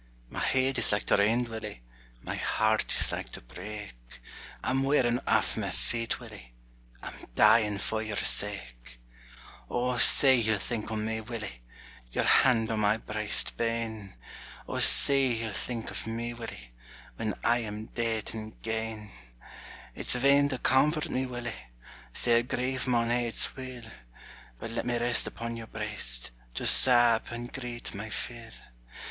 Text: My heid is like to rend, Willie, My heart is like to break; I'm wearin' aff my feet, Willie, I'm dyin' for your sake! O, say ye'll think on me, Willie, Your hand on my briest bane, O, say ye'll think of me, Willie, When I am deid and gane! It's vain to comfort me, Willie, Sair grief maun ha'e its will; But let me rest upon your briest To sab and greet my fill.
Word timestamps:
My 0.31 0.39
heid 0.39 0.79
is 0.79 0.91
like 0.91 1.03
to 1.03 1.15
rend, 1.17 1.47
Willie, 1.49 1.83
My 2.23 2.33
heart 2.35 2.91
is 2.99 3.11
like 3.11 3.31
to 3.33 3.41
break; 3.41 3.93
I'm 4.63 4.81
wearin' 4.81 5.21
aff 5.27 5.55
my 5.57 5.69
feet, 5.69 6.19
Willie, 6.19 6.55
I'm 7.03 7.13
dyin' 7.35 7.77
for 7.77 8.01
your 8.01 8.17
sake! 8.17 8.97
O, 9.69 9.97
say 9.97 10.37
ye'll 10.37 10.57
think 10.57 10.89
on 10.89 11.05
me, 11.05 11.21
Willie, 11.21 11.61
Your 12.13 12.23
hand 12.23 12.71
on 12.71 12.79
my 12.79 12.97
briest 12.97 13.55
bane, 13.57 14.15
O, 14.67 14.79
say 14.79 15.27
ye'll 15.33 15.53
think 15.53 15.91
of 15.91 16.07
me, 16.07 16.33
Willie, 16.33 16.71
When 17.17 17.35
I 17.43 17.59
am 17.59 17.85
deid 17.85 18.33
and 18.33 18.59
gane! 18.63 19.11
It's 19.93 20.15
vain 20.15 20.49
to 20.49 20.57
comfort 20.57 21.11
me, 21.11 21.27
Willie, 21.27 21.69
Sair 22.11 22.41
grief 22.41 22.87
maun 22.87 23.11
ha'e 23.11 23.27
its 23.27 23.55
will; 23.55 23.83
But 24.57 24.71
let 24.71 24.87
me 24.87 24.97
rest 24.97 25.27
upon 25.27 25.57
your 25.57 25.67
briest 25.67 26.31
To 26.55 26.65
sab 26.65 27.25
and 27.29 27.53
greet 27.53 27.93
my 27.93 28.09
fill. 28.09 28.53